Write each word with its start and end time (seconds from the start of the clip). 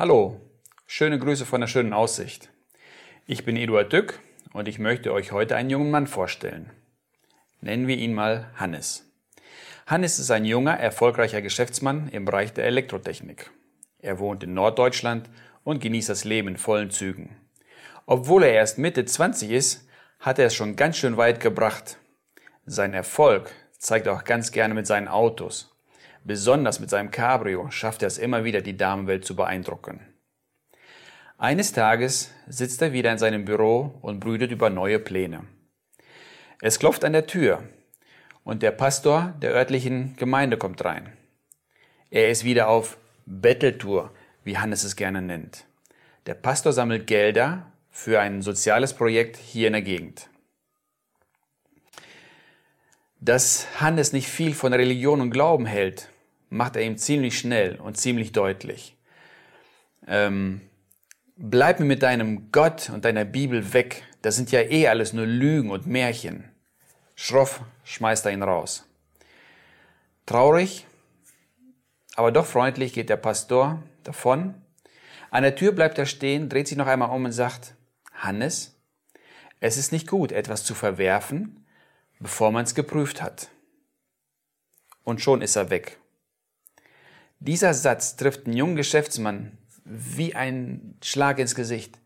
Hallo, 0.00 0.40
schöne 0.86 1.18
Grüße 1.18 1.44
von 1.44 1.60
der 1.60 1.68
schönen 1.68 1.92
Aussicht. 1.92 2.48
Ich 3.26 3.44
bin 3.44 3.54
Eduard 3.54 3.92
Dück 3.92 4.18
und 4.54 4.66
ich 4.66 4.78
möchte 4.78 5.12
euch 5.12 5.30
heute 5.30 5.56
einen 5.56 5.68
jungen 5.68 5.90
Mann 5.90 6.06
vorstellen. 6.06 6.70
Nennen 7.60 7.86
wir 7.86 7.98
ihn 7.98 8.14
mal 8.14 8.50
Hannes. 8.56 9.12
Hannes 9.86 10.18
ist 10.18 10.30
ein 10.30 10.46
junger, 10.46 10.72
erfolgreicher 10.72 11.42
Geschäftsmann 11.42 12.08
im 12.08 12.24
Bereich 12.24 12.54
der 12.54 12.64
Elektrotechnik. 12.64 13.50
Er 13.98 14.18
wohnt 14.18 14.42
in 14.42 14.54
Norddeutschland 14.54 15.28
und 15.64 15.82
genießt 15.82 16.08
das 16.08 16.24
Leben 16.24 16.48
in 16.48 16.56
vollen 16.56 16.90
Zügen. 16.90 17.36
Obwohl 18.06 18.44
er 18.44 18.54
erst 18.54 18.78
Mitte 18.78 19.04
20 19.04 19.50
ist, 19.50 19.86
hat 20.18 20.38
er 20.38 20.46
es 20.46 20.54
schon 20.54 20.76
ganz 20.76 20.96
schön 20.96 21.18
weit 21.18 21.40
gebracht. 21.40 21.98
Sein 22.64 22.94
Erfolg 22.94 23.52
zeigt 23.76 24.06
er 24.06 24.14
auch 24.14 24.24
ganz 24.24 24.50
gerne 24.50 24.72
mit 24.72 24.86
seinen 24.86 25.08
Autos. 25.08 25.76
Besonders 26.24 26.80
mit 26.80 26.90
seinem 26.90 27.10
Cabrio 27.10 27.70
schafft 27.70 28.02
er 28.02 28.08
es 28.08 28.18
immer 28.18 28.44
wieder, 28.44 28.60
die 28.60 28.76
Damenwelt 28.76 29.24
zu 29.24 29.34
beeindrucken. 29.34 30.00
Eines 31.38 31.72
Tages 31.72 32.30
sitzt 32.46 32.82
er 32.82 32.92
wieder 32.92 33.10
in 33.10 33.18
seinem 33.18 33.46
Büro 33.46 33.98
und 34.02 34.20
brütet 34.20 34.50
über 34.50 34.68
neue 34.68 34.98
Pläne. 34.98 35.44
Es 36.60 36.78
klopft 36.78 37.04
an 37.04 37.14
der 37.14 37.26
Tür 37.26 37.62
und 38.44 38.62
der 38.62 38.72
Pastor 38.72 39.34
der 39.40 39.52
örtlichen 39.52 40.16
Gemeinde 40.16 40.58
kommt 40.58 40.84
rein. 40.84 41.12
Er 42.10 42.28
ist 42.28 42.44
wieder 42.44 42.68
auf 42.68 42.98
Betteltour, 43.24 44.12
wie 44.44 44.58
Hannes 44.58 44.84
es 44.84 44.96
gerne 44.96 45.22
nennt. 45.22 45.64
Der 46.26 46.34
Pastor 46.34 46.74
sammelt 46.74 47.06
Gelder 47.06 47.72
für 47.90 48.20
ein 48.20 48.42
soziales 48.42 48.92
Projekt 48.92 49.36
hier 49.36 49.68
in 49.68 49.72
der 49.72 49.82
Gegend. 49.82 50.28
Dass 53.20 53.66
Hannes 53.80 54.12
nicht 54.12 54.28
viel 54.28 54.54
von 54.54 54.72
Religion 54.74 55.20
und 55.20 55.30
Glauben 55.30 55.64
hält, 55.64 56.08
macht 56.50 56.76
er 56.76 56.82
ihm 56.82 56.98
ziemlich 56.98 57.38
schnell 57.38 57.76
und 57.76 57.96
ziemlich 57.96 58.32
deutlich. 58.32 58.96
Ähm, 60.06 60.60
bleib 61.36 61.80
mir 61.80 61.86
mit 61.86 62.02
deinem 62.02 62.52
Gott 62.52 62.90
und 62.90 63.04
deiner 63.04 63.24
Bibel 63.24 63.72
weg. 63.72 64.02
Das 64.20 64.36
sind 64.36 64.52
ja 64.52 64.60
eh 64.60 64.88
alles 64.88 65.12
nur 65.12 65.26
Lügen 65.26 65.70
und 65.70 65.86
Märchen. 65.86 66.44
Schroff 67.14 67.62
schmeißt 67.84 68.26
er 68.26 68.32
ihn 68.32 68.42
raus. 68.42 68.86
Traurig, 70.26 70.86
aber 72.16 72.32
doch 72.32 72.46
freundlich 72.46 72.92
geht 72.92 73.08
der 73.08 73.16
Pastor 73.16 73.82
davon. 74.04 74.54
An 75.30 75.44
der 75.44 75.54
Tür 75.54 75.72
bleibt 75.72 75.98
er 75.98 76.06
stehen, 76.06 76.48
dreht 76.48 76.66
sich 76.66 76.76
noch 76.76 76.86
einmal 76.86 77.10
um 77.10 77.24
und 77.24 77.32
sagt, 77.32 77.74
Hannes, 78.12 78.76
es 79.60 79.76
ist 79.76 79.92
nicht 79.92 80.08
gut, 80.08 80.32
etwas 80.32 80.64
zu 80.64 80.74
verwerfen, 80.74 81.64
bevor 82.18 82.50
man 82.50 82.64
es 82.64 82.74
geprüft 82.74 83.22
hat. 83.22 83.48
Und 85.04 85.20
schon 85.20 85.42
ist 85.42 85.56
er 85.56 85.70
weg. 85.70 85.99
Dieser 87.42 87.72
Satz 87.72 88.16
trifft 88.16 88.44
einen 88.44 88.56
jungen 88.56 88.76
Geschäftsmann 88.76 89.56
wie 89.84 90.34
ein 90.34 90.94
Schlag 91.02 91.38
ins 91.38 91.54
Gesicht. 91.54 91.98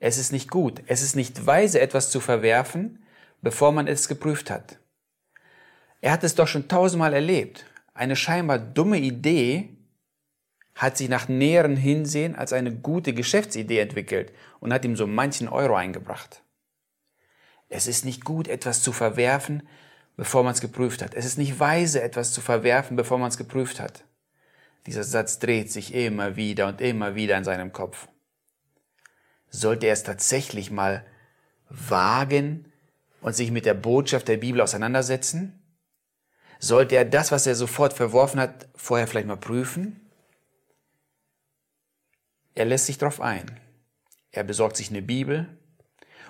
Es 0.00 0.16
ist 0.16 0.32
nicht 0.32 0.50
gut, 0.50 0.82
es 0.86 1.02
ist 1.02 1.14
nicht 1.14 1.44
weise, 1.46 1.78
etwas 1.80 2.10
zu 2.10 2.20
verwerfen, 2.20 3.04
bevor 3.42 3.70
man 3.70 3.86
es 3.86 4.08
geprüft 4.08 4.50
hat. 4.50 4.78
Er 6.00 6.12
hat 6.12 6.24
es 6.24 6.34
doch 6.34 6.48
schon 6.48 6.68
tausendmal 6.68 7.12
erlebt. 7.12 7.66
Eine 7.92 8.16
scheinbar 8.16 8.58
dumme 8.58 8.98
Idee 8.98 9.76
hat 10.74 10.96
sich 10.96 11.10
nach 11.10 11.28
näheren 11.28 11.76
Hinsehen 11.76 12.34
als 12.34 12.54
eine 12.54 12.74
gute 12.74 13.12
Geschäftsidee 13.12 13.80
entwickelt 13.80 14.32
und 14.58 14.72
hat 14.72 14.86
ihm 14.86 14.96
so 14.96 15.06
manchen 15.06 15.48
Euro 15.48 15.74
eingebracht. 15.74 16.42
Es 17.68 17.86
ist 17.86 18.06
nicht 18.06 18.24
gut, 18.24 18.48
etwas 18.48 18.82
zu 18.82 18.92
verwerfen, 18.92 19.68
bevor 20.16 20.44
man 20.44 20.54
es 20.54 20.62
geprüft 20.62 21.02
hat. 21.02 21.14
Es 21.14 21.26
ist 21.26 21.36
nicht 21.36 21.60
weise, 21.60 22.00
etwas 22.00 22.32
zu 22.32 22.40
verwerfen, 22.40 22.96
bevor 22.96 23.18
man 23.18 23.28
es 23.28 23.36
geprüft 23.36 23.80
hat. 23.80 24.04
Dieser 24.86 25.04
Satz 25.04 25.38
dreht 25.38 25.70
sich 25.70 25.94
immer 25.94 26.36
wieder 26.36 26.68
und 26.68 26.80
immer 26.80 27.14
wieder 27.14 27.36
in 27.36 27.44
seinem 27.44 27.72
Kopf. 27.72 28.08
Sollte 29.50 29.86
er 29.86 29.92
es 29.92 30.02
tatsächlich 30.02 30.70
mal 30.70 31.06
wagen 31.68 32.72
und 33.20 33.34
sich 33.34 33.50
mit 33.50 33.66
der 33.66 33.74
Botschaft 33.74 34.28
der 34.28 34.36
Bibel 34.38 34.60
auseinandersetzen? 34.60 35.62
Sollte 36.58 36.96
er 36.96 37.04
das, 37.04 37.30
was 37.32 37.46
er 37.46 37.54
sofort 37.54 37.92
verworfen 37.92 38.40
hat, 38.40 38.68
vorher 38.74 39.06
vielleicht 39.06 39.28
mal 39.28 39.36
prüfen? 39.36 40.08
Er 42.54 42.64
lässt 42.64 42.86
sich 42.86 42.98
darauf 42.98 43.20
ein. 43.20 43.60
Er 44.32 44.44
besorgt 44.44 44.76
sich 44.76 44.90
eine 44.90 45.02
Bibel, 45.02 45.58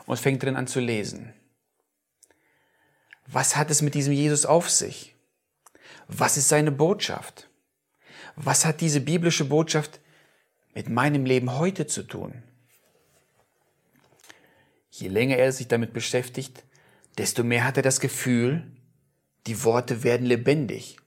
und 0.09 0.19
fängt 0.19 0.43
drin 0.43 0.57
an 0.57 0.67
zu 0.67 0.81
lesen. 0.81 1.35
Was 3.27 3.57
hat 3.57 3.71
es 3.71 3.83
mit 3.83 3.95
diesem 3.95 4.15
Jesus 4.15 4.47
auf 4.47 4.71
sich? 4.71 5.15
Was 6.09 6.39
ist 6.39 6.49
seine 6.49 6.73
Botschaft? 6.73 7.48
Was 8.41 8.65
hat 8.65 8.81
diese 8.81 9.01
biblische 9.01 9.45
Botschaft 9.45 10.01
mit 10.73 10.89
meinem 10.89 11.25
Leben 11.25 11.59
heute 11.59 11.89
zu 11.89 12.05
tun? 12.05 12.43
Je 14.91 15.09
länger 15.09 15.37
er 15.37 15.51
sich 15.51 15.67
damit 15.67 15.93
beschäftigt, 15.93 16.65
desto 17.19 17.43
mehr 17.43 17.65
hat 17.65 17.77
er 17.77 17.83
das 17.83 17.99
Gefühl, 17.99 18.71
die 19.49 19.65
Worte 19.65 20.05
werden 20.05 20.25
lebendig. 20.27 20.99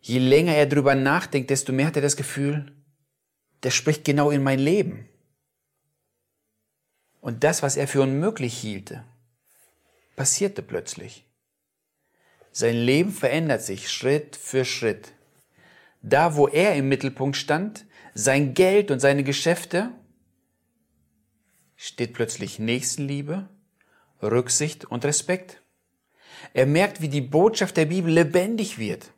Je 0.00 0.18
länger 0.18 0.54
er 0.54 0.66
darüber 0.66 0.94
nachdenkt, 0.94 1.48
desto 1.48 1.72
mehr 1.72 1.86
hat 1.86 1.96
er 1.96 2.02
das 2.02 2.16
Gefühl, 2.16 2.70
der 3.62 3.70
spricht 3.70 4.04
genau 4.04 4.30
in 4.30 4.42
mein 4.42 4.58
Leben. 4.58 5.08
Und 7.22 7.42
das, 7.42 7.62
was 7.62 7.78
er 7.78 7.88
für 7.88 8.02
unmöglich 8.02 8.54
hielte, 8.54 9.02
passierte 10.14 10.62
plötzlich. 10.62 11.24
Sein 12.52 12.76
Leben 12.76 13.10
verändert 13.10 13.62
sich 13.62 13.90
Schritt 13.90 14.36
für 14.36 14.66
Schritt. 14.66 15.14
Da, 16.06 16.36
wo 16.36 16.48
er 16.48 16.76
im 16.76 16.90
Mittelpunkt 16.90 17.34
stand, 17.34 17.86
sein 18.12 18.52
Geld 18.52 18.90
und 18.90 19.00
seine 19.00 19.24
Geschäfte, 19.24 19.90
steht 21.76 22.12
plötzlich 22.12 22.58
Nächstenliebe, 22.58 23.48
Rücksicht 24.22 24.84
und 24.84 25.06
Respekt. 25.06 25.62
Er 26.52 26.66
merkt, 26.66 27.00
wie 27.00 27.08
die 27.08 27.22
Botschaft 27.22 27.78
der 27.78 27.86
Bibel 27.86 28.12
lebendig 28.12 28.78
wird. 28.78 29.12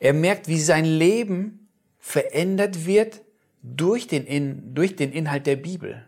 Er 0.00 0.14
merkt, 0.14 0.48
wie 0.48 0.60
sein 0.60 0.84
Leben 0.84 1.68
verändert 2.00 2.86
wird 2.86 3.22
durch 3.62 4.08
den, 4.08 4.74
durch 4.74 4.96
den 4.96 5.12
Inhalt 5.12 5.46
der 5.46 5.56
Bibel. 5.56 6.04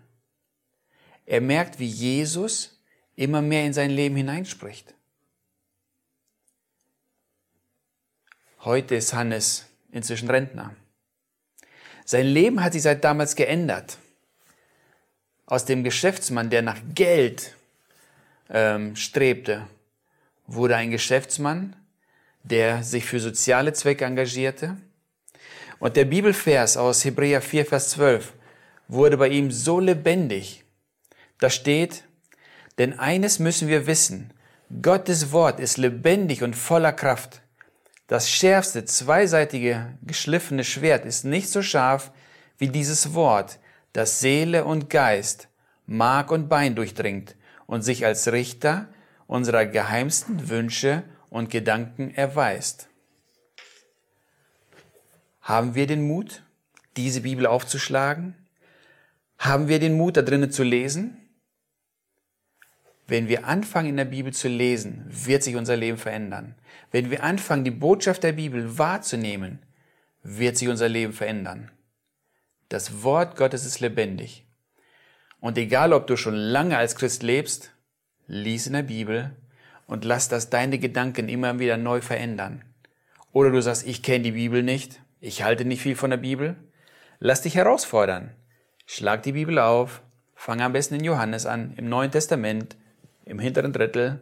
Er 1.27 1.41
merkt, 1.41 1.79
wie 1.79 1.87
Jesus 1.87 2.83
immer 3.15 3.41
mehr 3.41 3.65
in 3.65 3.73
sein 3.73 3.91
Leben 3.91 4.17
hineinspricht. 4.17 4.97
Heute 8.65 8.97
ist 8.97 9.15
Hannes 9.15 9.68
inzwischen 9.91 10.31
Rentner. 10.31 10.75
Sein 12.05 12.27
Leben 12.27 12.63
hat 12.63 12.73
sich 12.73 12.83
seit 12.83 13.05
damals 13.05 13.37
geändert. 13.37 13.99
Aus 15.47 15.65
dem 15.65 15.85
Geschäftsmann, 15.85 16.51
der 16.51 16.63
nach 16.63 16.79
Geld 16.95 17.55
ähm, 18.51 18.97
strebte, 18.97 19.67
wurde 20.47 20.77
ein 20.77 20.91
Geschäftsmann, 20.91 21.77
der 22.43 22.83
sich 22.83 23.05
für 23.05 23.21
soziale 23.21 23.73
Zwecke 23.73 24.05
engagierte. 24.05 24.77
Und 25.79 25.97
der 25.97 26.07
Bibelvers 26.07 26.77
aus 26.77 27.05
Hebräer 27.05 27.41
4, 27.41 27.67
Vers 27.67 27.91
12 27.91 28.33
wurde 28.89 29.17
bei 29.17 29.29
ihm 29.29 29.51
so 29.51 29.81
lebendig, 29.81 30.65
da 31.41 31.51
steht, 31.51 32.05
denn 32.79 32.99
eines 32.99 33.39
müssen 33.39 33.69
wir 33.69 33.87
wissen, 33.87 34.33
Gottes 34.83 35.31
Wort 35.33 35.61
ist 35.61 35.77
lebendig 35.77 36.43
und 36.43 36.57
voller 36.57 36.93
Kraft. 36.93 37.43
Das 38.09 38.31
schärfste, 38.31 38.87
zweiseitige, 38.87 39.99
geschliffene 40.03 40.65
Schwert 40.65 41.05
ist 41.05 41.25
nicht 41.25 41.51
so 41.51 41.61
scharf 41.61 42.11
wie 42.57 42.69
dieses 42.69 43.13
Wort, 43.13 43.59
das 43.93 44.21
Seele 44.21 44.65
und 44.65 44.89
Geist, 44.89 45.49
Mark 45.87 46.31
und 46.31 46.49
Bein 46.49 46.75
durchdringt 46.75 47.37
und 47.67 47.83
sich 47.83 48.07
als 48.07 48.33
Richter 48.33 48.89
unserer 49.27 49.67
geheimsten 49.67 50.49
Wünsche 50.49 51.03
und 51.29 51.51
Gedanken 51.51 52.11
erweist. 52.15 52.89
Haben 55.43 55.75
wir 55.75 55.87
den 55.87 56.07
Mut, 56.07 56.43
diese 56.97 57.21
Bibel 57.21 57.45
aufzuschlagen? 57.45 58.35
Haben 59.39 59.69
wir 59.69 59.81
den 59.81 59.99
Mut, 59.99 60.17
da 60.17 60.23
drinnen 60.23 60.51
zu 60.51 60.63
lesen? 60.63 61.28
Wenn 63.09 63.27
wir 63.27 63.47
anfangen, 63.47 63.89
in 63.89 63.97
der 63.97 64.05
Bibel 64.05 64.35
zu 64.35 64.49
lesen, 64.49 65.07
wird 65.09 65.43
sich 65.43 65.57
unser 65.57 65.77
Leben 65.77 65.97
verändern. 65.97 66.55
Wenn 66.91 67.11
wir 67.11 67.25
anfangen, 67.25 67.65
die 67.65 67.71
Botschaft 67.71 68.23
der 68.23 68.33
Bibel 68.33 68.79
wahrzunehmen, 68.79 69.61
wird 70.23 70.59
sich 70.59 70.69
unser 70.69 70.91
Leben 70.91 71.15
verändern. 71.15 71.71
Das 72.69 73.03
Wort 73.03 73.37
Gottes 73.37 73.65
ist 73.65 73.81
lebendig. 73.81 74.47
Und 75.41 75.57
egal, 75.57 75.95
ob 75.95 76.07
du 76.07 76.17
schon 76.19 76.35
lange 76.35 76.77
als 76.77 76.97
Christ 76.97 77.23
lebst, 77.23 77.73
lies 78.27 78.67
in 78.67 78.75
der 78.75 78.83
Bibel 78.83 79.35
und 79.87 80.05
lass 80.05 80.29
das 80.29 80.51
deine 80.51 80.79
Gedanken 80.79 81.31
immer 81.31 81.59
wieder 81.59 81.79
neu 81.79 82.03
verändern. 82.03 82.63
Oder 83.33 83.51
du 83.51 83.63
sagst, 83.63 83.87
ich 83.87 84.03
kenne 84.03 84.25
die 84.25 84.33
Bibel 84.33 84.63
nicht, 84.63 85.01
ich 85.21 85.43
halte 85.43 85.65
nicht 85.65 85.81
viel 85.81 85.97
von 85.97 86.11
der 86.11 86.19
Bibel. 86.19 86.57
Lass 87.21 87.41
dich 87.41 87.55
herausfordern. 87.55 88.35
Schlag 88.85 89.23
die 89.23 89.33
Bibel 89.33 89.59
auf, 89.59 90.03
fang 90.35 90.61
am 90.61 90.75
besten 90.75 90.97
in 90.97 91.05
Johannes 91.05 91.47
an, 91.47 91.73
im 91.79 91.89
Neuen 91.89 92.11
Testament, 92.11 92.77
im 93.29 93.39
hinteren 93.39 93.73
Drittel 93.73 94.21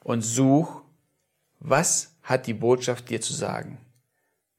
und 0.00 0.22
such, 0.22 0.82
was 1.60 2.16
hat 2.22 2.46
die 2.46 2.54
Botschaft 2.54 3.08
dir 3.08 3.20
zu 3.20 3.32
sagen. 3.32 3.78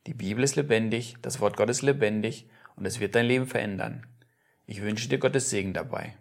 Die 0.08 0.14
Bibel 0.14 0.44
ist 0.44 0.56
lebendig, 0.56 1.16
das 1.22 1.40
Wort 1.40 1.58
Gottes 1.58 1.82
lebendig 1.82 2.48
und 2.76 2.86
es 2.86 3.00
wird 3.00 3.16
dein 3.16 3.26
Leben 3.26 3.48
verändern. 3.48 4.06
Ich 4.66 4.82
wünsche 4.82 5.10
dir 5.10 5.20
Gottes 5.20 5.50
Segen 5.50 5.74
dabei. 5.74 6.16